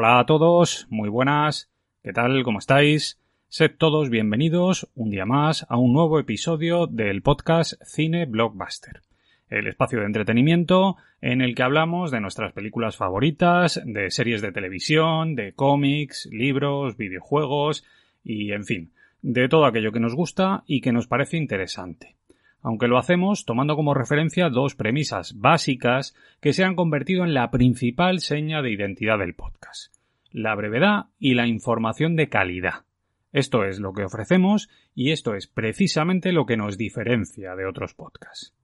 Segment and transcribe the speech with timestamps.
[0.00, 1.72] Hola a todos, muy buenas,
[2.04, 2.44] ¿qué tal?
[2.44, 3.18] ¿Cómo estáis?
[3.48, 9.02] Sed todos bienvenidos un día más a un nuevo episodio del podcast Cine Blockbuster,
[9.50, 14.52] el espacio de entretenimiento en el que hablamos de nuestras películas favoritas, de series de
[14.52, 17.84] televisión, de cómics, libros, videojuegos
[18.22, 22.17] y, en fin, de todo aquello que nos gusta y que nos parece interesante
[22.62, 27.50] aunque lo hacemos tomando como referencia dos premisas básicas que se han convertido en la
[27.50, 29.94] principal seña de identidad del podcast.
[30.30, 32.84] La brevedad y la información de calidad.
[33.32, 37.94] Esto es lo que ofrecemos y esto es precisamente lo que nos diferencia de otros
[37.94, 38.54] podcasts.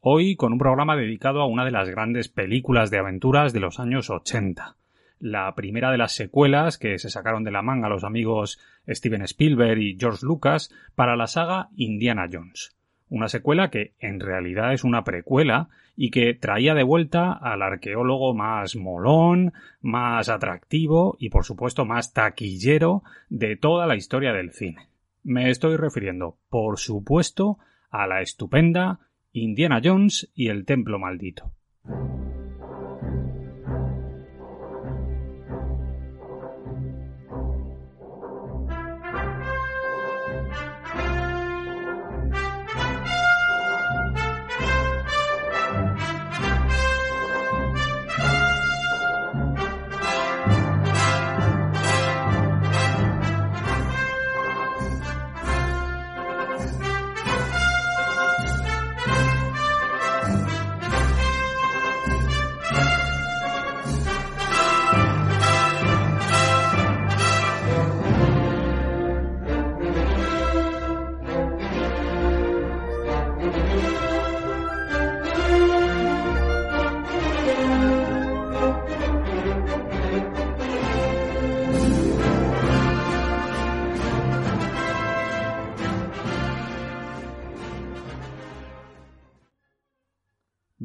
[0.00, 3.80] Hoy con un programa dedicado a una de las grandes películas de aventuras de los
[3.80, 4.76] años 80,
[5.18, 9.78] la primera de las secuelas que se sacaron de la manga los amigos Steven Spielberg
[9.78, 12.73] y George Lucas para la saga Indiana Jones
[13.08, 18.34] una secuela que en realidad es una precuela y que traía de vuelta al arqueólogo
[18.34, 24.88] más molón, más atractivo y por supuesto más taquillero de toda la historia del cine.
[25.22, 27.58] Me estoy refiriendo, por supuesto,
[27.90, 28.98] a la estupenda
[29.32, 31.52] Indiana Jones y el Templo Maldito.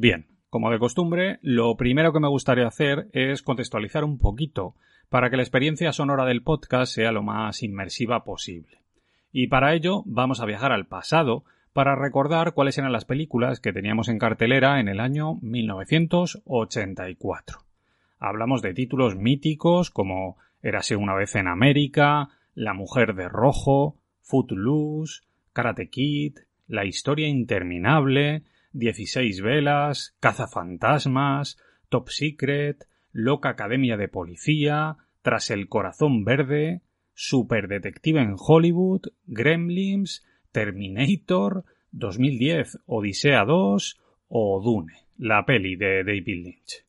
[0.00, 4.74] Bien, como de costumbre, lo primero que me gustaría hacer es contextualizar un poquito
[5.10, 8.78] para que la experiencia sonora del podcast sea lo más inmersiva posible.
[9.30, 11.44] Y para ello vamos a viajar al pasado
[11.74, 17.58] para recordar cuáles eran las películas que teníamos en cartelera en el año 1984.
[18.18, 25.24] Hablamos de títulos míticos como Érase una vez en América, La mujer de rojo, Footloose,
[25.52, 31.58] Karate Kid, La historia interminable, 16 velas, cazafantasmas,
[31.88, 36.82] Top Secret, Loca Academia de Policía, Tras el Corazón Verde,
[37.14, 46.44] Super Detective en Hollywood, Gremlins, Terminator, 2010 Odisea 2 o Dune, la peli de David
[46.44, 46.86] Lynch.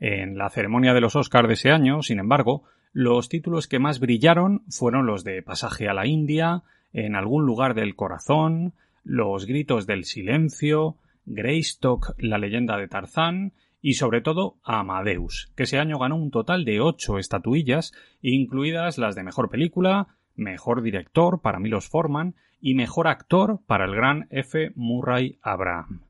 [0.00, 4.00] En la ceremonia de los Oscars de ese año, sin embargo, los títulos que más
[4.00, 6.62] brillaron fueron los de Pasaje a la India,
[6.92, 8.72] En algún lugar del corazón,
[9.04, 10.96] los gritos del silencio,
[11.26, 16.64] Greystock, la leyenda de Tarzán y sobre todo Amadeus, que ese año ganó un total
[16.64, 17.92] de ocho estatuillas,
[18.22, 23.94] incluidas las de mejor película, mejor director para Milos Forman y mejor actor para el
[23.94, 24.72] gran F.
[24.74, 26.02] Murray Abraham.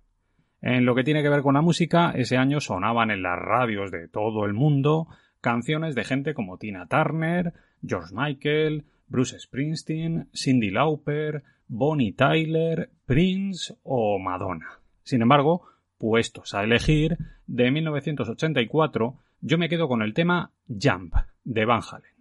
[0.63, 3.91] En lo que tiene que ver con la música, ese año sonaban en las radios
[3.91, 5.09] de todo el mundo
[5.41, 7.53] canciones de gente como Tina Turner,
[7.87, 14.81] George Michael, Bruce Springsteen, Cindy Lauper, Bonnie Tyler, Prince o Madonna.
[15.03, 15.67] Sin embargo,
[15.99, 21.15] puestos a elegir, de 1984, yo me quedo con el tema Jump
[21.45, 22.14] de Van Halen.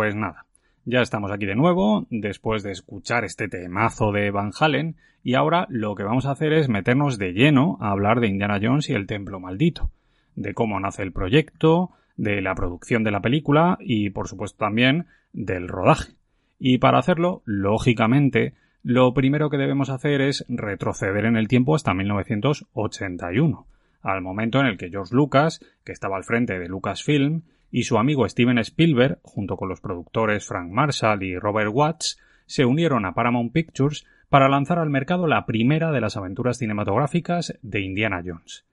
[0.00, 0.46] Pues nada.
[0.86, 5.66] Ya estamos aquí de nuevo, después de escuchar este temazo de Van Halen, y ahora
[5.68, 8.94] lo que vamos a hacer es meternos de lleno a hablar de Indiana Jones y
[8.94, 9.90] el Templo Maldito,
[10.36, 15.04] de cómo nace el proyecto, de la producción de la película y, por supuesto, también
[15.34, 16.14] del rodaje.
[16.58, 21.92] Y para hacerlo, lógicamente, lo primero que debemos hacer es retroceder en el tiempo hasta
[21.92, 23.66] 1981,
[24.00, 27.98] al momento en el que George Lucas, que estaba al frente de Lucasfilm, y su
[27.98, 33.14] amigo Steven Spielberg, junto con los productores Frank Marshall y Robert Watts, se unieron a
[33.14, 38.64] Paramount Pictures para lanzar al mercado la primera de las aventuras cinematográficas de Indiana Jones.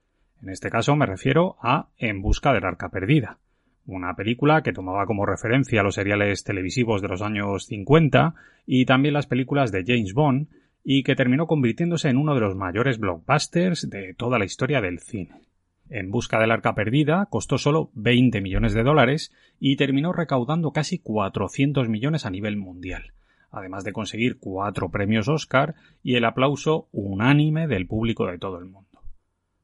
[0.42, 3.38] En este caso me refiero a En busca del arca perdida,
[3.86, 8.36] una película que tomaba como referencia los seriales televisivos de los años 50
[8.66, 10.48] y también las películas de James Bond
[10.84, 15.00] y que terminó convirtiéndose en uno de los mayores blockbusters de toda la historia del
[15.00, 15.47] cine.
[15.90, 21.00] En busca del arca perdida costó solo 20 millones de dólares y terminó recaudando casi
[21.00, 23.14] 400 millones a nivel mundial,
[23.52, 28.66] además de conseguir cuatro premios Oscar y el aplauso unánime del público de todo el
[28.66, 28.88] mundo.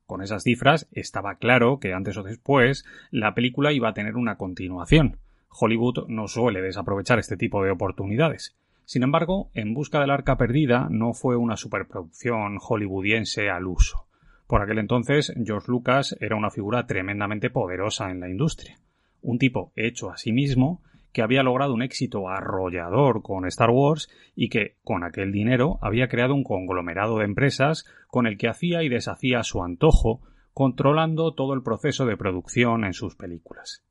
[0.06, 4.38] Con esas cifras estaba claro que antes o después la película iba a tener una
[4.38, 5.18] continuación.
[5.50, 8.56] Hollywood no suele desaprovechar este tipo de oportunidades.
[8.86, 14.08] Sin embargo, En busca del arca perdida no fue una superproducción hollywoodiense al uso.
[14.54, 18.78] Por aquel entonces, George Lucas era una figura tremendamente poderosa en la industria.
[19.24, 24.12] Un tipo hecho a sí mismo que había logrado un éxito arrollador con Star Wars
[24.36, 28.84] y que, con aquel dinero, había creado un conglomerado de empresas con el que hacía
[28.84, 30.22] y deshacía a su antojo,
[30.54, 33.84] controlando todo el proceso de producción en sus películas.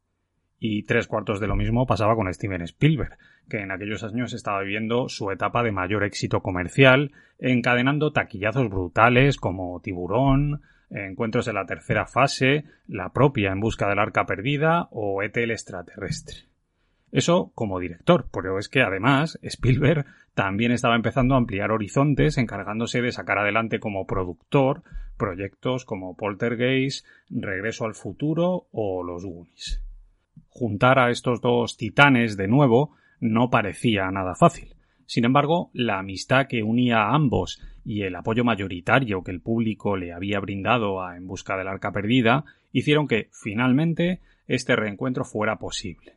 [0.64, 3.18] Y tres cuartos de lo mismo pasaba con Steven Spielberg,
[3.48, 7.10] que en aquellos años estaba viviendo su etapa de mayor éxito comercial,
[7.40, 13.98] encadenando taquillazos brutales como Tiburón, Encuentros en la tercera fase, la propia En busca del
[13.98, 16.44] arca perdida o ET el extraterrestre.
[17.10, 23.02] Eso como director, pero es que además Spielberg también estaba empezando a ampliar horizontes encargándose
[23.02, 24.84] de sacar adelante como productor
[25.16, 29.82] proyectos como Poltergeist, Regreso al futuro o Los Goonies.
[30.54, 34.74] Juntar a estos dos titanes de nuevo no parecía nada fácil.
[35.06, 39.96] Sin embargo, la amistad que unía a ambos y el apoyo mayoritario que el público
[39.96, 45.56] le había brindado a En busca del arca perdida hicieron que, finalmente, este reencuentro fuera
[45.56, 46.16] posible.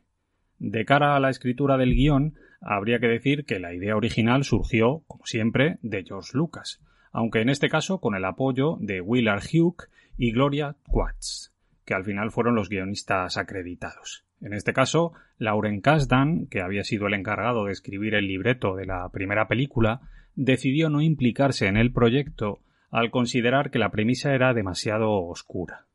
[0.60, 5.04] De cara a la escritura del guion, habría que decir que la idea original surgió,
[5.08, 6.82] como siempre, de George Lucas,
[7.14, 9.88] aunque en este caso con el apoyo de Willard Hugh
[10.18, 11.54] y Gloria Watts,
[11.86, 14.25] que al final fueron los guionistas acreditados.
[14.42, 18.86] En este caso, Lauren Kasdan, que había sido el encargado de escribir el libreto de
[18.86, 20.02] la primera película,
[20.36, 22.60] decidió no implicarse en el proyecto
[22.92, 25.86] al considerar que la premisa era demasiado oscura.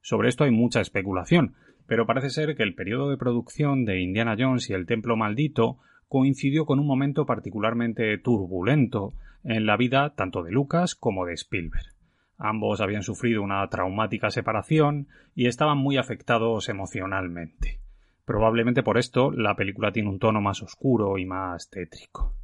[0.00, 1.54] Sobre esto hay mucha especulación,
[1.86, 5.78] pero parece ser que el periodo de producción de Indiana Jones y el Templo Maldito
[6.08, 11.86] coincidió con un momento particularmente turbulento en la vida tanto de Lucas como de Spielberg.
[12.38, 17.80] Ambos habían sufrido una traumática separación y estaban muy afectados emocionalmente.
[18.24, 22.34] Probablemente por esto la película tiene un tono más oscuro y más tétrico.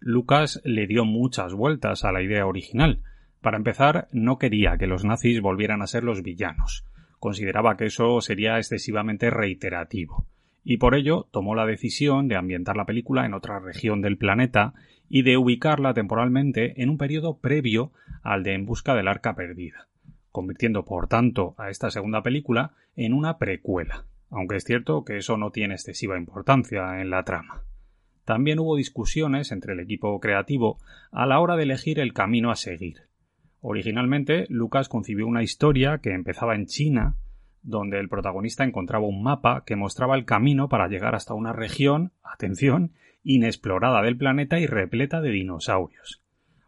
[0.00, 3.02] Lucas le dio muchas vueltas a la idea original.
[3.40, 6.86] Para empezar, no quería que los nazis volvieran a ser los villanos.
[7.18, 10.26] Consideraba que eso sería excesivamente reiterativo,
[10.62, 14.74] y por ello tomó la decisión de ambientar la película en otra región del planeta
[15.08, 17.92] y de ubicarla temporalmente en un periodo previo
[18.22, 19.88] al de En busca del arca perdida,
[20.32, 25.36] convirtiendo por tanto a esta segunda película en una precuela aunque es cierto que eso
[25.36, 27.62] no tiene excesiva importancia en la trama.
[28.24, 30.78] También hubo discusiones entre el equipo creativo
[31.12, 33.02] a la hora de elegir el camino a seguir.
[33.60, 37.16] Originalmente, Lucas concibió una historia que empezaba en China,
[37.64, 42.12] donde el protagonista encontraba un mapa que mostraba el camino para llegar hasta una región,
[42.22, 42.92] atención,
[43.24, 46.22] inexplorada del planeta y repleta de dinosaurios.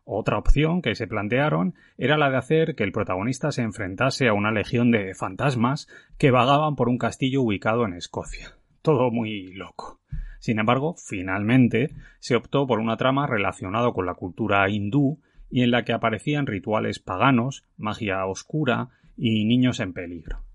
[0.05, 4.33] Otra opción que se plantearon era la de hacer que el protagonista se enfrentase a
[4.33, 8.57] una legión de fantasmas que vagaban por un castillo ubicado en Escocia.
[8.83, 10.01] Todo muy loco.
[10.39, 15.19] Sin embargo, finalmente se optó por una trama relacionada con la cultura hindú
[15.51, 20.47] y en la que aparecían rituales paganos, magia oscura y niños en peligro.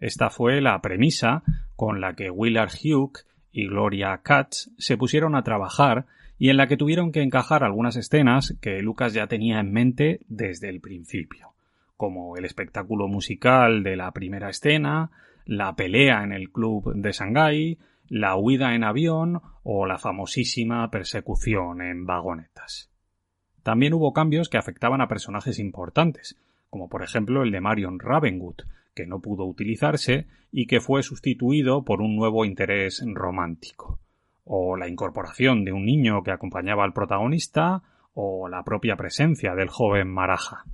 [0.00, 1.42] Esta fue la premisa
[1.76, 3.12] con la que Willard Hugh
[3.52, 6.06] y Gloria Katz se pusieron a trabajar
[6.38, 10.20] y en la que tuvieron que encajar algunas escenas que Lucas ya tenía en mente
[10.26, 11.52] desde el principio,
[11.98, 15.10] como el espectáculo musical de la primera escena,
[15.44, 17.78] la pelea en el club de Shanghái,
[18.08, 22.90] la huida en avión o la famosísima persecución en vagonetas.
[23.62, 26.38] También hubo cambios que afectaban a personajes importantes,
[26.70, 28.62] como por ejemplo el de Marion Ravenwood,
[28.94, 33.98] que no pudo utilizarse y que fue sustituido por un nuevo interés romántico,
[34.44, 37.82] o la incorporación de un niño que acompañaba al protagonista,
[38.14, 40.64] o la propia presencia del joven Maraja.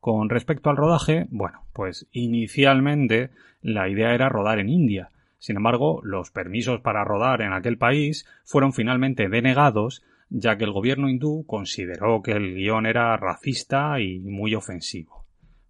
[0.00, 3.30] Con respecto al rodaje, bueno, pues inicialmente
[3.62, 5.10] la idea era rodar en India.
[5.38, 10.72] Sin embargo, los permisos para rodar en aquel país fueron finalmente denegados ya que el
[10.72, 15.19] gobierno hindú consideró que el guion era racista y muy ofensivo.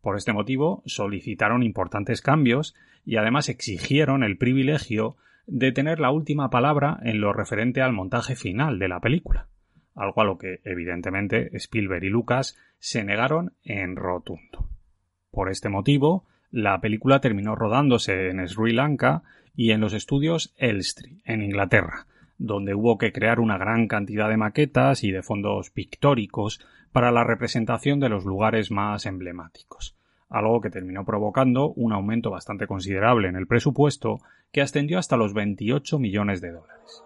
[0.01, 5.17] Por este motivo solicitaron importantes cambios y además exigieron el privilegio
[5.47, 9.49] de tener la última palabra en lo referente al montaje final de la película,
[9.95, 14.69] algo a lo que evidentemente Spielberg y Lucas se negaron en rotundo.
[15.31, 19.23] Por este motivo, la película terminó rodándose en Sri Lanka
[19.55, 22.07] y en los estudios Elstree, en Inglaterra,
[22.41, 27.23] donde hubo que crear una gran cantidad de maquetas y de fondos pictóricos para la
[27.23, 29.95] representación de los lugares más emblemáticos,
[30.31, 34.21] algo que terminó provocando un aumento bastante considerable en el presupuesto
[34.53, 37.05] que ascendió hasta los 28 millones de dólares.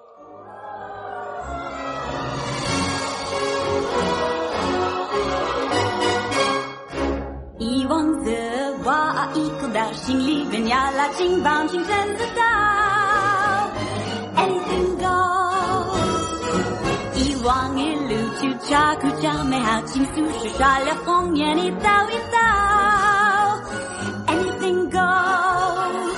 [24.27, 26.17] anything goes。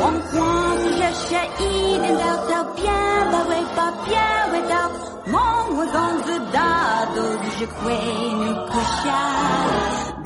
[0.00, 0.02] 往
[0.34, 0.42] 往
[0.78, 1.26] 是热血
[1.58, 1.62] 一
[1.98, 2.82] 点到头，变
[3.32, 4.12] 把尾巴变
[4.52, 4.72] 味道，
[5.26, 5.34] 梦
[5.76, 6.58] 我总知道
[7.16, 7.18] 都
[7.50, 7.80] 是会
[8.34, 9.02] 努克下。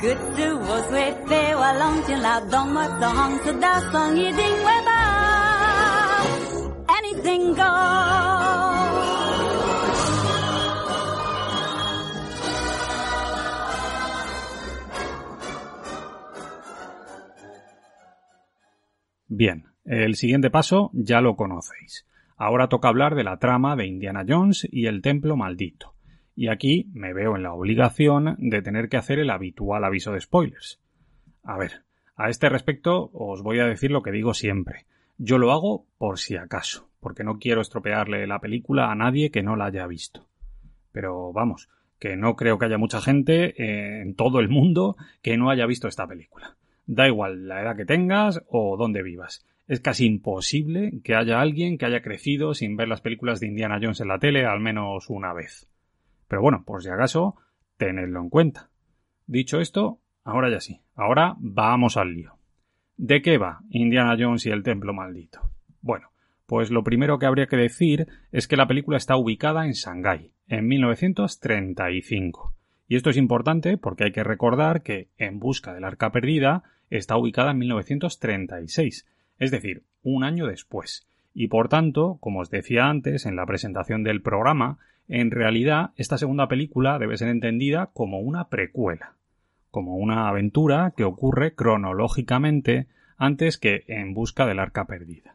[0.01, 0.03] 各
[0.35, 0.91] 自我随
[1.27, 3.03] 飞我龙进劳动我总
[3.43, 4.91] 知道风一定会爆。
[6.87, 8.52] anything goes。
[19.36, 22.06] Bien, el siguiente paso ya lo conocéis.
[22.36, 25.94] Ahora toca hablar de la trama de Indiana Jones y el templo maldito.
[26.36, 30.20] Y aquí me veo en la obligación de tener que hacer el habitual aviso de
[30.20, 30.80] spoilers.
[31.42, 31.82] A ver,
[32.14, 34.86] a este respecto os voy a decir lo que digo siempre.
[35.18, 39.42] Yo lo hago por si acaso, porque no quiero estropearle la película a nadie que
[39.42, 40.28] no la haya visto.
[40.92, 45.50] Pero vamos, que no creo que haya mucha gente en todo el mundo que no
[45.50, 46.56] haya visto esta película.
[46.86, 49.46] Da igual la edad que tengas o dónde vivas.
[49.66, 53.78] Es casi imposible que haya alguien que haya crecido sin ver las películas de Indiana
[53.80, 55.68] Jones en la tele al menos una vez.
[56.28, 57.36] Pero bueno, por si acaso,
[57.78, 58.68] tenedlo en cuenta.
[59.26, 60.80] Dicho esto, ahora ya sí.
[60.94, 62.36] Ahora vamos al lío.
[62.96, 65.40] ¿De qué va Indiana Jones y el Templo Maldito?
[65.80, 66.10] Bueno,
[66.46, 70.32] pues lo primero que habría que decir es que la película está ubicada en Shanghái,
[70.48, 72.54] en 1935.
[72.94, 77.16] Y esto es importante porque hay que recordar que En Busca del Arca Perdida está
[77.16, 79.04] ubicada en 1936,
[79.40, 81.04] es decir, un año después.
[81.34, 86.18] Y por tanto, como os decía antes en la presentación del programa, en realidad esta
[86.18, 89.14] segunda película debe ser entendida como una precuela,
[89.72, 92.86] como una aventura que ocurre cronológicamente
[93.16, 95.34] antes que en busca del arca perdida.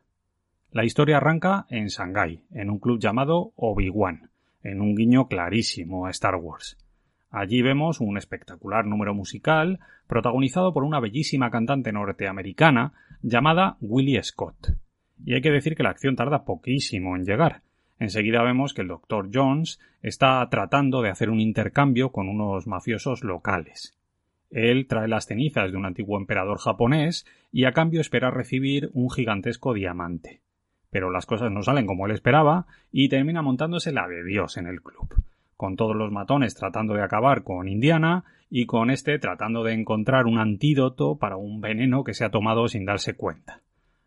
[0.71, 4.29] La historia arranca en Shanghái, en un club llamado Obi-Wan,
[4.63, 6.77] en un guiño clarísimo a Star Wars.
[7.31, 14.73] Allí vemos un espectacular número musical protagonizado por una bellísima cantante norteamericana llamada Willie Scott.
[15.23, 17.61] Y hay que decir que la acción tarda poquísimo en llegar.
[17.99, 19.29] Enseguida vemos que el Dr.
[19.31, 23.95] Jones está tratando de hacer un intercambio con unos mafiosos locales.
[24.49, 29.11] Él trae las cenizas de un antiguo emperador japonés y a cambio espera recibir un
[29.11, 30.41] gigantesco diamante.
[30.89, 34.65] Pero las cosas no salen como él esperaba y termina montándose la de Dios en
[34.65, 35.13] el club
[35.59, 40.25] con todos los matones tratando de acabar con Indiana y con este tratando de encontrar
[40.25, 43.59] un antídoto para un veneno que se ha tomado sin darse cuenta.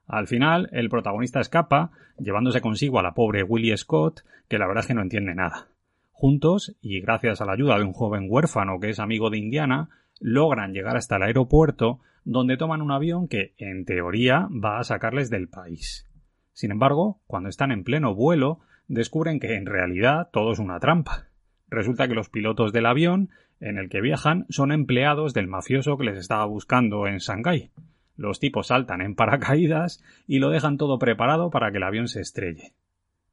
[0.07, 4.81] Al final, el protagonista escapa, llevándose consigo a la pobre Willie Scott, que la verdad
[4.81, 5.69] es que no entiende nada.
[6.11, 9.91] Juntos, y gracias a la ayuda de un joven huérfano que es amigo de Indiana,
[10.21, 15.29] logran llegar hasta el aeropuerto, donde toman un avión que, en teoría, va a sacarles
[15.29, 16.09] del país.
[16.55, 21.27] Sin embargo, cuando están en pleno vuelo, descubren que en realidad todo es una trampa.
[21.73, 26.05] Resulta que los pilotos del avión en el que viajan son empleados del mafioso que
[26.05, 27.71] les estaba buscando en Shanghái.
[28.15, 32.21] Los tipos saltan en paracaídas y lo dejan todo preparado para que el avión se
[32.21, 32.75] estrelle.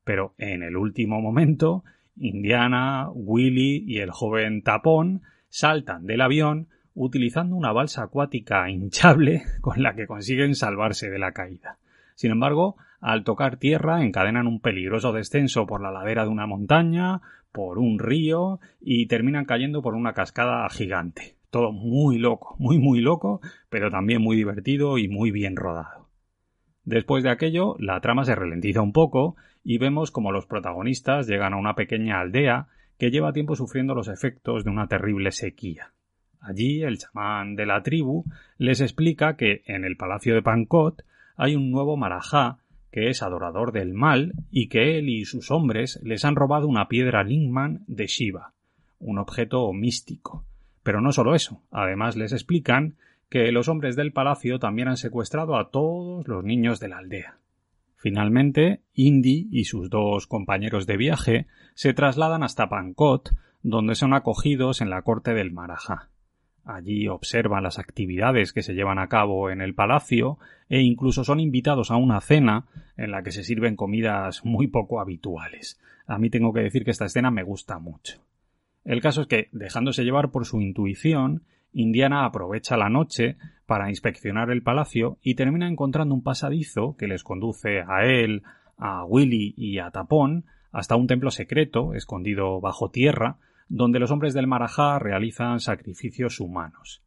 [0.06, 1.84] Pero en el último momento,
[2.16, 9.84] Indiana, Willy y el joven Tapón saltan del avión utilizando una balsa acuática hinchable con
[9.84, 11.78] la que consiguen salvarse de la caída.
[12.16, 17.22] Sin embargo, al tocar tierra encadenan un peligroso descenso por la ladera de una montaña,
[17.52, 21.36] por un río y terminan cayendo por una cascada gigante.
[21.50, 26.10] Todo muy loco, muy muy loco, pero también muy divertido y muy bien rodado.
[26.84, 31.54] Después de aquello, la trama se ralentiza un poco y vemos como los protagonistas llegan
[31.54, 35.94] a una pequeña aldea que lleva tiempo sufriendo los efectos de una terrible sequía.
[36.42, 38.26] Allí el chamán de la tribu
[38.58, 41.04] les explica que en el palacio de Pancot
[41.36, 42.59] hay un nuevo marajá
[42.92, 46.88] que es adorador del mal y que él y sus hombres les han robado una
[46.88, 48.54] piedra Lingman de Shiva,
[49.00, 50.46] un objeto místico.
[50.84, 52.96] Pero no solo eso, además les explican
[53.30, 57.38] que los hombres del palacio también han secuestrado a todos los niños de la aldea.
[57.96, 63.32] Finalmente, Indy y sus dos compañeros de viaje se trasladan hasta Pancot,
[63.62, 66.10] donde son acogidos en la corte del Marajá.
[66.66, 70.38] Allí observan las actividades que se llevan a cabo en el palacio
[70.70, 72.66] e incluso son invitados a una cena
[72.98, 75.80] en la que se sirven comidas muy poco habituales.
[76.06, 78.22] A mí tengo que decir que esta escena me gusta mucho.
[78.84, 84.50] El caso es que, dejándose llevar por su intuición, Indiana aprovecha la noche para inspeccionar
[84.50, 88.42] el palacio y termina encontrando un pasadizo que les conduce a él,
[88.78, 93.38] a Willy y a Tapón hasta un templo secreto escondido bajo tierra
[93.70, 97.04] donde los hombres del Marajá realizan sacrificios humanos.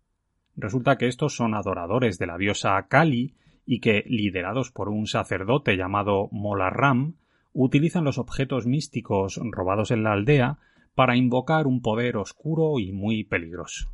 [0.57, 3.35] Resulta que estos son adoradores de la diosa Kali
[3.67, 7.15] y que, liderados por un sacerdote llamado Molarram,
[7.53, 10.59] utilizan los objetos místicos robados en la aldea
[10.95, 13.91] para invocar un poder oscuro y muy peligroso.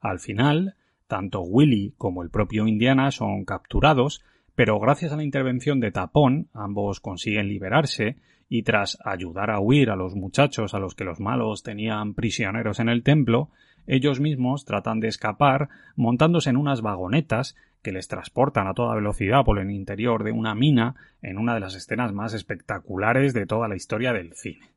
[0.00, 4.22] Al final, tanto Willy como el propio Indiana son capturados,
[4.54, 8.16] pero gracias a la intervención de Tapón ambos consiguen liberarse
[8.48, 12.80] y tras ayudar a huir a los muchachos a los que los malos tenían prisioneros
[12.80, 13.50] en el templo,
[13.86, 19.44] ellos mismos tratan de escapar montándose en unas vagonetas que les transportan a toda velocidad
[19.44, 23.68] por el interior de una mina en una de las escenas más espectaculares de toda
[23.68, 24.72] la historia del cine.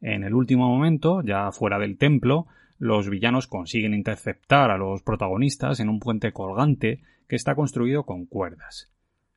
[0.00, 2.46] En el último momento, ya fuera del templo,
[2.78, 8.26] los villanos consiguen interceptar a los protagonistas en un puente colgante que está construido con
[8.26, 8.92] cuerdas.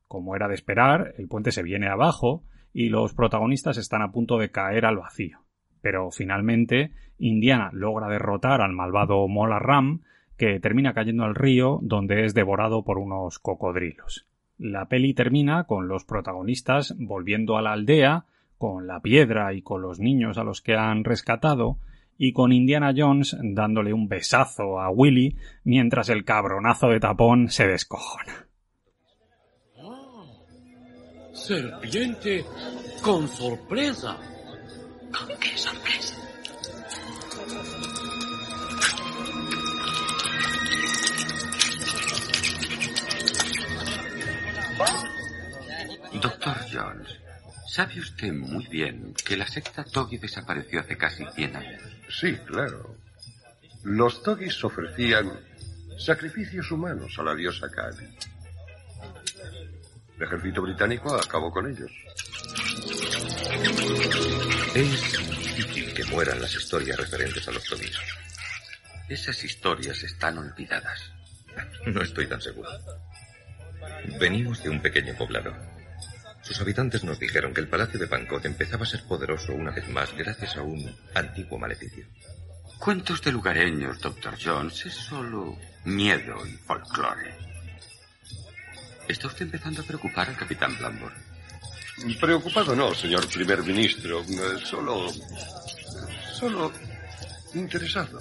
[0.08, 4.38] Como era de esperar, el puente se viene abajo y los protagonistas están a punto
[4.38, 5.40] de caer al vacío.
[5.82, 10.02] Pero finalmente Indiana logra derrotar al malvado Mola Ram,
[10.38, 14.26] que termina cayendo al río, donde es devorado por unos cocodrilos.
[14.58, 18.26] La peli termina con los protagonistas volviendo a la aldea,
[18.58, 21.78] con la piedra y con los niños a los que han rescatado,
[22.18, 27.66] y con Indiana Jones dándole un besazo a Willy mientras el cabronazo de tapón se
[27.68, 28.49] descojona.
[31.46, 32.46] Serpiente
[33.02, 34.18] con sorpresa.
[35.12, 36.16] ¿Con qué sorpresa?
[46.22, 47.20] Doctor Jones,
[47.68, 51.82] sabe usted muy bien que la secta Togi desapareció hace casi 100 años.
[52.10, 52.96] Sí, claro.
[53.84, 55.32] Los Togis ofrecían
[55.98, 58.08] sacrificios humanos a la diosa Kali.
[60.20, 61.92] El ejército británico acabó con ellos.
[64.76, 67.98] Es difícil que mueran las historias referentes a los Togis.
[69.08, 71.14] Esas historias están olvidadas.
[71.86, 72.70] No estoy tan seguro.
[74.20, 75.56] Venimos de un pequeño poblado.
[76.42, 79.88] Sus habitantes nos dijeron que el palacio de Pancot empezaba a ser poderoso una vez
[79.88, 82.06] más gracias a un antiguo maleficio.
[82.78, 84.38] Cuentos de lugareños, Dr.
[84.42, 87.49] Jones, es solo miedo y folclore.
[89.10, 91.12] ¿Está usted empezando a preocupar al capitán Blambor?
[92.22, 94.24] Preocupado no, señor primer ministro.
[94.64, 95.10] Solo.
[96.32, 96.72] Solo.
[97.56, 98.20] interesado.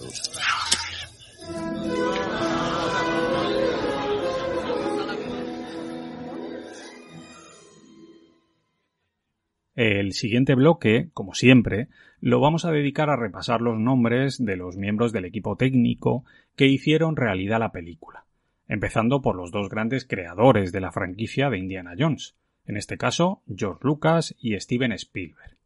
[9.76, 11.88] El siguiente bloque, como siempre,
[12.20, 16.24] lo vamos a dedicar a repasar los nombres de los miembros del equipo técnico
[16.56, 18.24] que hicieron realidad la película,
[18.68, 23.42] empezando por los dos grandes creadores de la franquicia de Indiana Jones, en este caso
[23.54, 25.56] George Lucas y Steven Spielberg.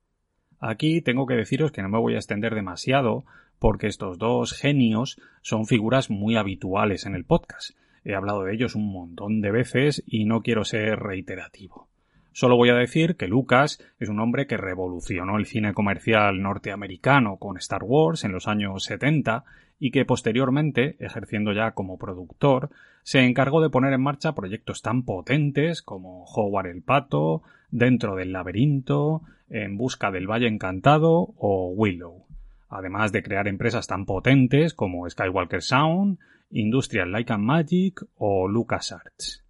[0.61, 3.25] Aquí tengo que deciros que no me voy a extender demasiado
[3.59, 7.77] porque estos dos genios son figuras muy habituales en el podcast.
[8.05, 11.89] He hablado de ellos un montón de veces y no quiero ser reiterativo.
[12.33, 17.37] Solo voy a decir que Lucas es un hombre que revolucionó el cine comercial norteamericano
[17.37, 19.45] con Star Wars en los años 70
[19.79, 22.71] y que posteriormente, ejerciendo ya como productor,
[23.03, 28.33] se encargó de poner en marcha proyectos tan potentes como Howard el Pato, Dentro del
[28.33, 32.27] Laberinto, En Busca del Valle Encantado o Willow,
[32.69, 36.19] además de crear empresas tan potentes como Skywalker Sound,
[36.51, 39.43] Industrial Light and Magic o LucasArts.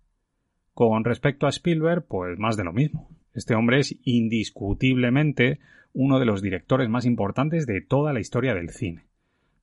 [0.72, 3.10] Con respecto a Spielberg, pues más de lo mismo.
[3.34, 5.58] Este hombre es indiscutiblemente
[5.92, 9.04] uno de los directores más importantes de toda la historia del cine.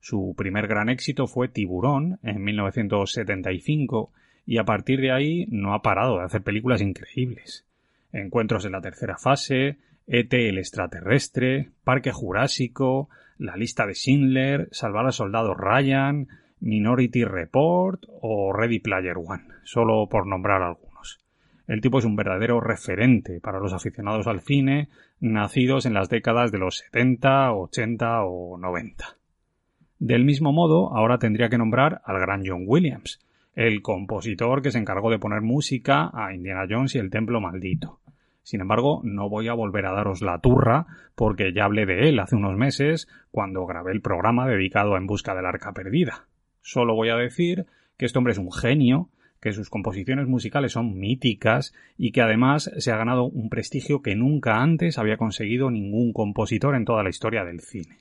[0.00, 4.10] Su primer gran éxito fue Tiburón en 1975
[4.46, 7.66] y a partir de ahí no ha parado de hacer películas increíbles.
[8.10, 15.04] Encuentros en la tercera fase, ET el extraterrestre, Parque Jurásico, La lista de Schindler, Salvar
[15.06, 16.28] al soldado Ryan,
[16.60, 21.20] Minority Report o Ready Player One, solo por nombrar algunos.
[21.68, 24.88] El tipo es un verdadero referente para los aficionados al cine,
[25.20, 29.19] nacidos en las décadas de los 70, 80 o 90.
[30.00, 33.20] Del mismo modo, ahora tendría que nombrar al gran John Williams,
[33.54, 38.00] el compositor que se encargó de poner música a Indiana Jones y el Templo Maldito.
[38.42, 42.18] Sin embargo, no voy a volver a daros la turra porque ya hablé de él
[42.18, 46.24] hace unos meses cuando grabé el programa dedicado a En Busca del Arca Perdida.
[46.62, 47.66] Solo voy a decir
[47.98, 52.70] que este hombre es un genio, que sus composiciones musicales son míticas y que además
[52.78, 57.10] se ha ganado un prestigio que nunca antes había conseguido ningún compositor en toda la
[57.10, 57.98] historia del cine.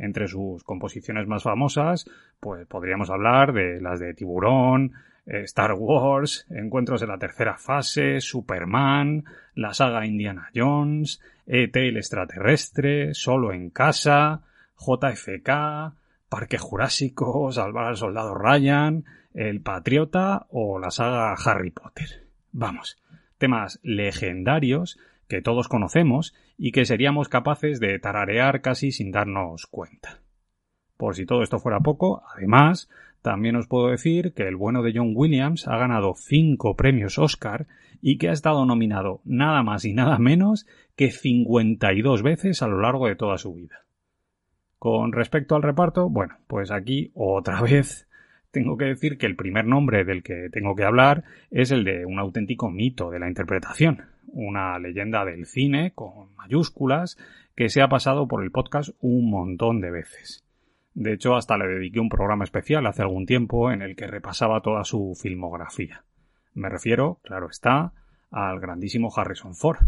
[0.00, 2.10] Entre sus composiciones más famosas,
[2.40, 4.92] pues podríamos hablar de las de Tiburón,
[5.26, 11.98] eh, Star Wars, Encuentros de la tercera fase, Superman, la saga Indiana Jones, ET el
[11.98, 14.42] extraterrestre, Solo en casa,
[14.78, 15.92] JFK,
[16.28, 22.26] Parque Jurásico, Salvar al Soldado Ryan, El Patriota o la saga Harry Potter.
[22.52, 22.98] Vamos,
[23.36, 24.98] temas legendarios
[25.30, 30.18] que todos conocemos y que seríamos capaces de tararear casi sin darnos cuenta.
[30.96, 32.90] Por si todo esto fuera poco, además,
[33.22, 37.68] también os puedo decir que el bueno de John Williams ha ganado cinco premios Oscar
[38.02, 40.66] y que ha estado nominado nada más y nada menos
[40.96, 43.84] que 52 veces a lo largo de toda su vida.
[44.78, 48.08] Con respecto al reparto, bueno, pues aquí otra vez
[48.50, 52.04] tengo que decir que el primer nombre del que tengo que hablar es el de
[52.04, 57.18] un auténtico mito de la interpretación, una leyenda del cine con mayúsculas
[57.54, 60.44] que se ha pasado por el podcast un montón de veces.
[60.94, 64.60] De hecho, hasta le dediqué un programa especial hace algún tiempo en el que repasaba
[64.60, 66.04] toda su filmografía.
[66.54, 67.92] Me refiero, claro está,
[68.30, 69.78] al grandísimo Harrison Ford.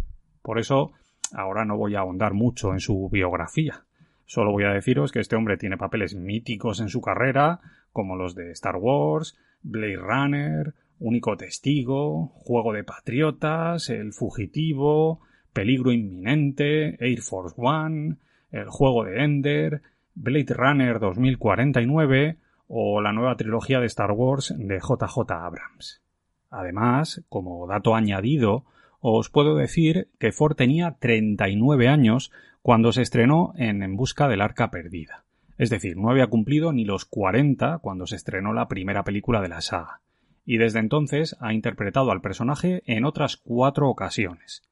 [0.42, 0.92] Por eso,
[1.32, 3.84] ahora no voy a ahondar mucho en su biografía.
[4.26, 7.60] Solo voy a deciros que este hombre tiene papeles míticos en su carrera,
[7.92, 15.20] como los de Star Wars, Blade Runner, Único Testigo, Juego de Patriotas, El Fugitivo,
[15.52, 18.18] Peligro Inminente, Air Force One,
[18.52, 19.82] El Juego de Ender,
[20.14, 22.36] Blade Runner 2049
[22.68, 26.02] o la nueva trilogía de Star Wars de JJ Abrams.
[26.50, 28.64] Además, como dato añadido,
[29.00, 32.30] os puedo decir que Ford tenía 39 años
[32.62, 35.24] cuando se estrenó en En Busca del Arca Perdida.
[35.58, 39.48] Es decir, no había cumplido ni los 40 cuando se estrenó la primera película de
[39.48, 40.00] la saga.
[40.44, 44.62] Y desde entonces ha interpretado al personaje en otras cuatro ocasiones.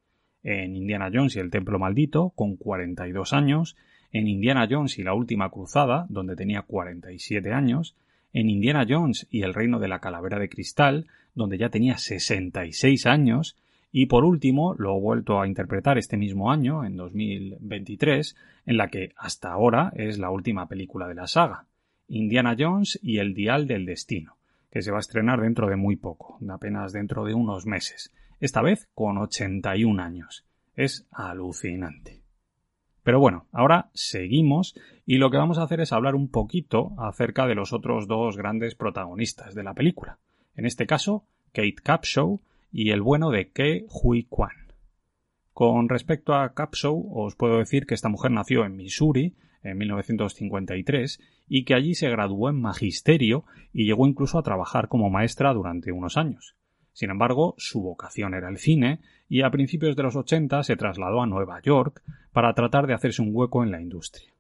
[0.43, 3.77] En Indiana Jones y el Templo Maldito, con 42 años,
[4.13, 7.95] en Indiana Jones y la Última Cruzada, donde tenía 47 años,
[8.33, 13.07] en Indiana Jones y el Reino de la Calavera de Cristal, donde ya tenía 66
[13.07, 13.57] años,
[13.93, 18.89] y por último, lo he vuelto a interpretar este mismo año, en 2023, en la
[18.89, 21.67] que hasta ahora es la última película de la saga,
[22.07, 24.37] Indiana Jones y el Dial del Destino,
[24.71, 28.63] que se va a estrenar dentro de muy poco, apenas dentro de unos meses, esta
[28.63, 30.47] vez con 81 años.
[30.75, 32.23] Es alucinante.
[33.03, 34.75] Pero bueno, ahora seguimos
[35.07, 38.37] y lo que vamos a hacer es hablar un poquito acerca de los otros dos
[38.37, 40.19] grandes protagonistas de la película.
[40.55, 44.70] En este caso, Kate Capshaw y el bueno de Ke Hui Kwan.
[45.53, 51.21] Con respecto a Capshaw, os puedo decir que esta mujer nació en Missouri en 1953
[51.49, 55.93] y que allí se graduó en magisterio y llegó incluso a trabajar como maestra durante
[55.93, 56.57] unos años.
[56.93, 61.23] Sin embargo, su vocación era el cine y a principios de los 80 se trasladó
[61.23, 64.33] a Nueva York para tratar de hacerse un hueco en la industria.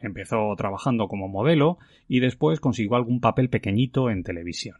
[0.00, 4.76] Empezó trabajando como modelo y después consiguió algún papel pequeñito en televisión.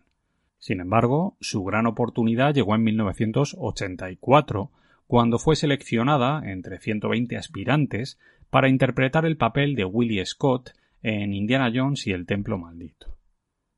[0.59, 4.71] Sin embargo, su gran oportunidad llegó en 1984,
[5.09, 8.19] cuando fue seleccionada entre 120 aspirantes
[8.51, 13.17] para interpretar el papel de Willie Scott en Indiana Jones y el Templo Maldito.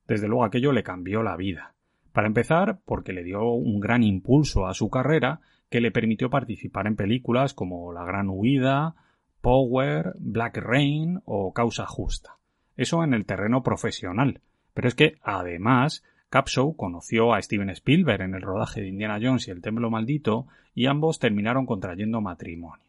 [0.09, 1.75] Desde luego aquello le cambió la vida.
[2.12, 5.40] Para empezar, porque le dio un gran impulso a su carrera
[5.71, 8.97] que le permitió participar en películas como La Gran Huida,
[9.40, 12.38] Power, Black Rain o Causa Justa.
[12.77, 14.40] Eso en el terreno profesional.
[14.75, 19.49] Pero es que, además, Capshaw conoció a Steven Spielberg en el rodaje de Indiana Jones
[19.49, 22.85] y el Templo Maldito y ambos terminaron contrayendo matrimonio.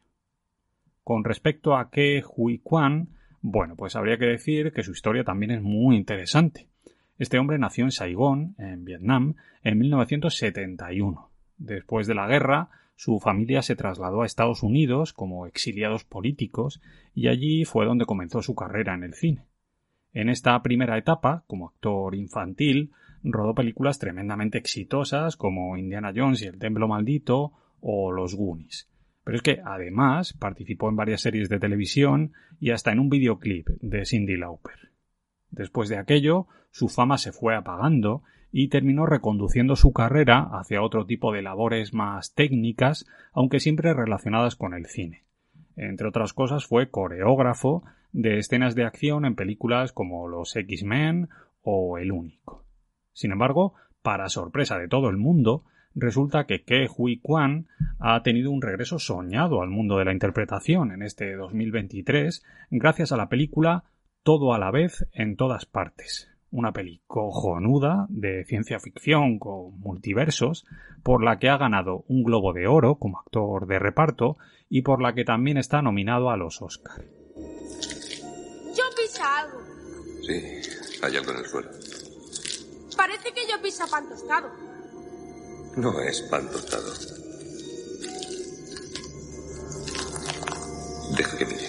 [1.04, 3.10] Con respecto a Ke Hui Kwan,
[3.42, 6.68] bueno, pues habría que decir que su historia también es muy interesante.
[7.18, 11.30] Este hombre nació en Saigón, en Vietnam, en 1971.
[11.58, 16.80] Después de la guerra, su familia se trasladó a Estados Unidos como exiliados políticos
[17.16, 19.46] y allí fue donde comenzó su carrera en el cine.
[20.13, 22.91] En esta primera etapa, como actor infantil,
[23.24, 28.89] rodó películas tremendamente exitosas como Indiana Jones y el Templo Maldito o Los Goonies.
[29.24, 33.67] Pero es que además participó en varias series de televisión y hasta en un videoclip
[33.82, 34.91] de Cindy Lauper.
[35.52, 41.06] Después de aquello, su fama se fue apagando y terminó reconduciendo su carrera hacia otro
[41.06, 45.24] tipo de labores más técnicas, aunque siempre relacionadas con el cine.
[45.78, 51.30] Entre otras cosas fue coreógrafo de escenas de acción en películas como Los X-Men
[51.62, 52.65] o El Único.
[53.13, 57.67] Sin embargo, para sorpresa de todo el mundo, resulta que Ke Hui Kwan
[58.00, 63.17] ha tenido un regreso soñado al mundo de la interpretación en este 2023 gracias a
[63.17, 63.84] la película
[64.24, 66.30] Todo a la vez en todas partes.
[66.52, 70.65] Una peli cojonuda de ciencia ficción con multiversos,
[71.02, 74.38] por la que ha ganado un Globo de Oro como actor de reparto
[74.69, 77.21] y por la que también está nominado a los Oscar.
[80.32, 80.62] Sí,
[81.02, 81.70] hay algo en el suelo.
[82.96, 84.50] Parece que yo pisa pan tostado.
[85.76, 86.94] No es pan tostado.
[91.17, 91.61] Deja que mire.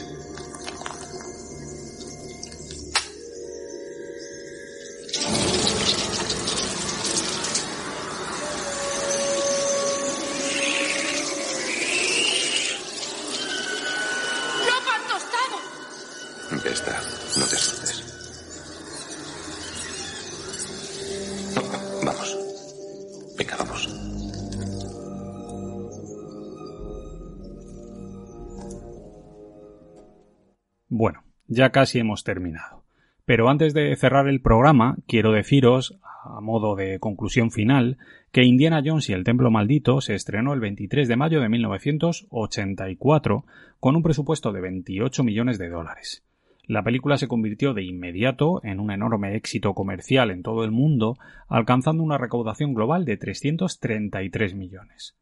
[31.53, 32.83] Ya casi hemos terminado.
[33.25, 37.99] Pero antes de cerrar el programa, quiero deciros, a modo de conclusión final,
[38.33, 43.45] que Indiana Jones y el Templo Maldito se estrenó el 23 de mayo de 1984
[43.79, 46.25] con un presupuesto de 28 millones de dólares.
[46.67, 51.19] La película se convirtió de inmediato en un enorme éxito comercial en todo el mundo,
[51.49, 55.17] alcanzando una recaudación global de 333 millones.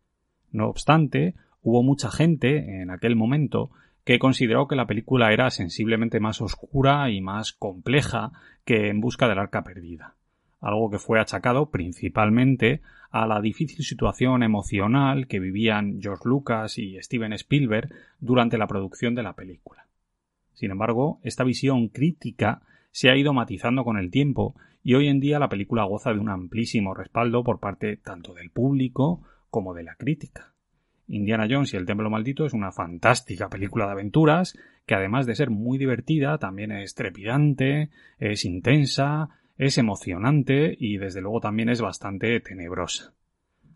[0.53, 3.71] No obstante, hubo mucha gente en aquel momento
[4.05, 8.33] que consideró que la película era sensiblemente más oscura y más compleja
[8.65, 10.17] que En busca del arca perdida,
[10.61, 17.01] algo que fue achacado principalmente a la difícil situación emocional que vivían George Lucas y
[17.03, 17.89] Steven Spielberg
[18.21, 19.87] durante la producción de la película.
[20.53, 25.21] Sin embargo, esta visión crítica se ha ido matizando con el tiempo y hoy en
[25.21, 29.83] día la película goza de un amplísimo respaldo por parte tanto del público como de
[29.83, 30.50] la crítica.
[31.11, 35.35] Indiana Jones y el Templo Maldito es una fantástica película de aventuras que además de
[35.35, 41.81] ser muy divertida también es trepidante, es intensa, es emocionante y desde luego también es
[41.81, 43.13] bastante tenebrosa.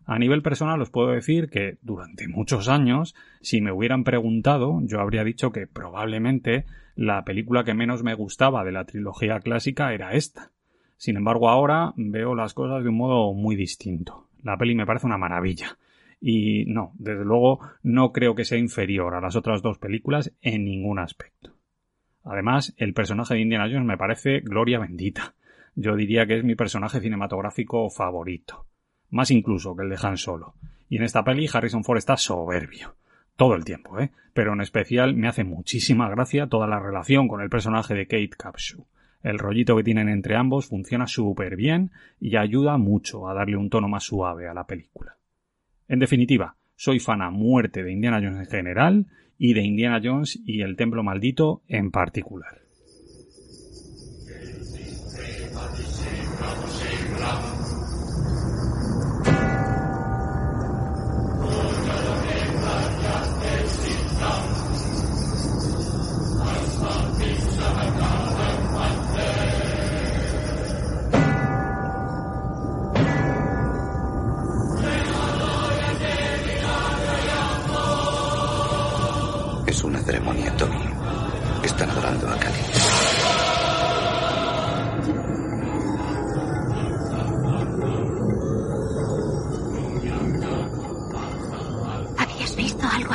[0.05, 5.01] A nivel personal os puedo decir que durante muchos años, si me hubieran preguntado, yo
[5.01, 10.13] habría dicho que probablemente la película que menos me gustaba de la trilogía clásica era
[10.13, 10.51] esta.
[10.97, 14.27] Sin embargo, ahora veo las cosas de un modo muy distinto.
[14.43, 15.77] La peli me parece una maravilla.
[16.21, 20.65] Y no, desde luego no creo que sea inferior a las otras dos películas en
[20.65, 21.51] ningún aspecto.
[22.23, 25.35] Además, el personaje de Indiana Jones me parece gloria bendita.
[25.75, 28.65] Yo diría que es mi personaje cinematográfico favorito
[29.15, 30.55] más incluso que el de Han Solo.
[30.89, 32.95] Y en esta peli Harrison Ford está soberbio.
[33.35, 34.11] Todo el tiempo, ¿eh?
[34.33, 38.35] Pero en especial me hace muchísima gracia toda la relación con el personaje de Kate
[38.37, 38.85] Capshaw.
[39.23, 43.69] El rollito que tienen entre ambos funciona súper bien y ayuda mucho a darle un
[43.69, 45.15] tono más suave a la película.
[45.87, 49.05] En definitiva, soy fan a muerte de Indiana Jones en general
[49.37, 52.64] y de Indiana Jones y el Templo Maldito en particular.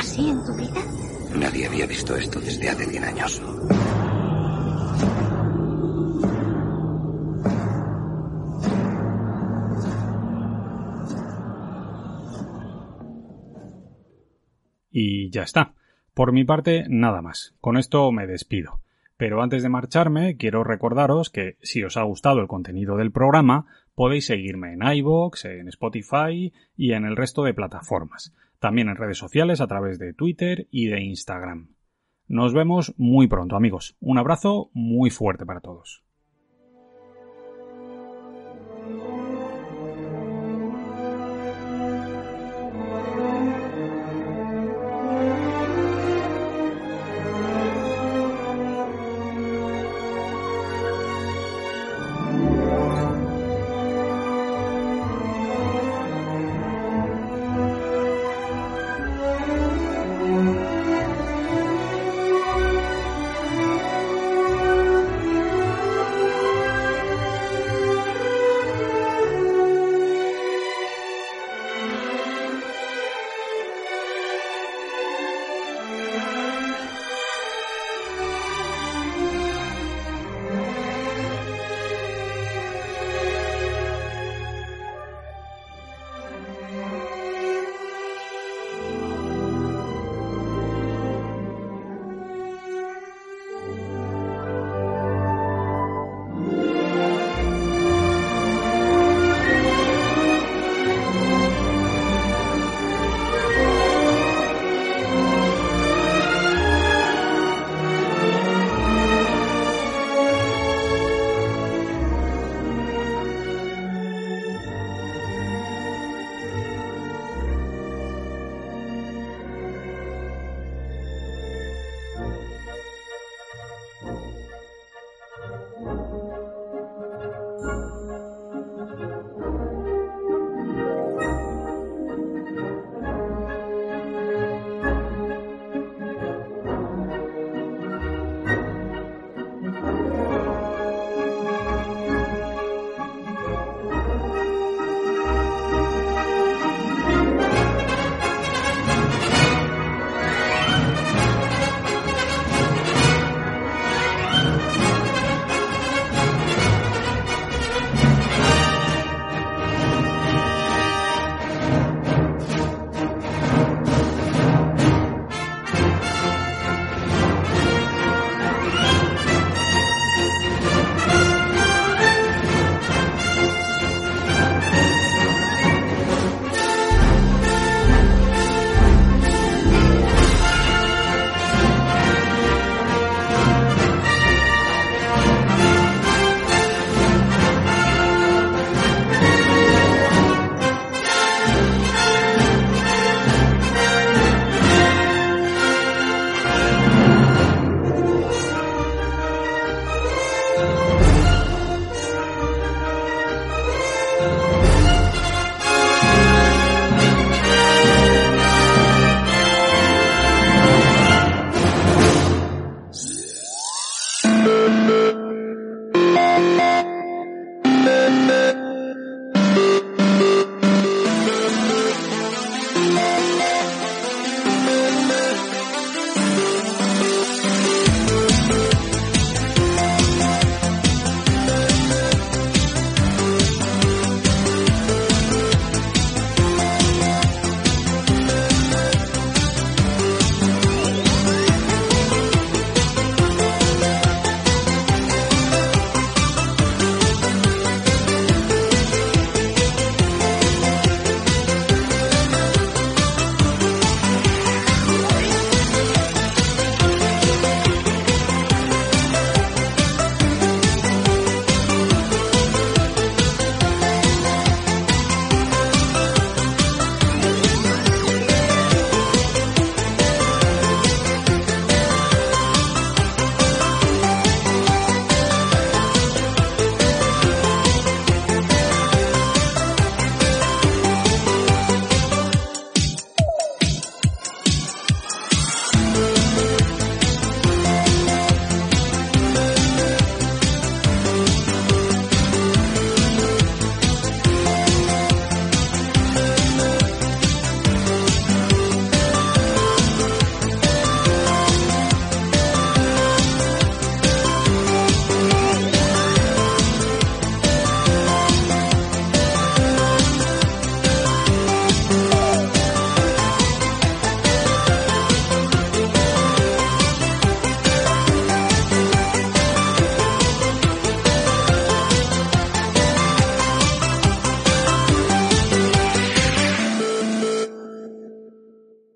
[0.01, 0.81] Así en tu vida?
[1.37, 3.43] Nadie había visto esto desde hace 100 años.
[14.91, 15.75] Y ya está.
[16.15, 17.55] Por mi parte, nada más.
[17.61, 18.81] Con esto me despido.
[19.19, 23.67] Pero antes de marcharme, quiero recordaros que si os ha gustado el contenido del programa,
[23.95, 28.33] podéis seguirme en iVoox, en Spotify y en el resto de plataformas.
[28.61, 31.75] También en redes sociales a través de Twitter y de Instagram.
[32.29, 33.97] Nos vemos muy pronto, amigos.
[34.01, 36.05] Un abrazo muy fuerte para todos.